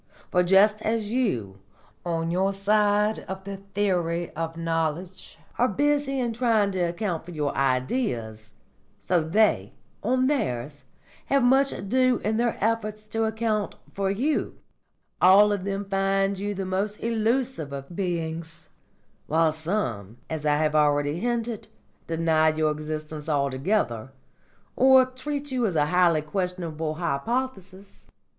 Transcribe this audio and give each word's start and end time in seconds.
For 0.31 0.41
just 0.41 0.81
as 0.81 1.11
you, 1.11 1.59
on 2.03 2.31
your 2.31 2.53
side 2.53 3.19
of 3.27 3.43
the 3.43 3.57
theory 3.75 4.31
of 4.31 4.57
knowledge, 4.57 5.37
are 5.59 5.67
busy 5.67 6.19
in 6.19 6.33
trying 6.33 6.71
to 6.71 6.79
account 6.79 7.23
for 7.23 7.29
your 7.29 7.55
Ideas, 7.55 8.53
so 8.99 9.21
they, 9.21 9.73
on 10.01 10.25
theirs, 10.25 10.85
have 11.27 11.43
much 11.43 11.71
ado 11.71 12.17
in 12.23 12.37
their 12.37 12.57
efforts 12.59 13.07
to 13.09 13.25
account 13.25 13.75
for 13.93 14.09
you; 14.09 14.57
all 15.21 15.51
of 15.51 15.65
them 15.65 15.85
find 15.85 16.39
you 16.39 16.55
the 16.55 16.65
most 16.65 16.97
illusive 17.03 17.71
of 17.71 17.95
beings, 17.95 18.71
while 19.27 19.51
some, 19.51 20.17
as 20.31 20.47
I 20.47 20.57
have 20.57 20.73
already 20.73 21.19
hinted, 21.19 21.67
deny 22.07 22.49
your 22.49 22.71
existence 22.71 23.29
altogether, 23.29 24.09
or 24.75 25.05
treat 25.05 25.51
you 25.51 25.67
as 25.67 25.75
a 25.75 25.85
highly 25.85 26.23
questionable 26.23 26.95
hypothesis. 26.95 28.09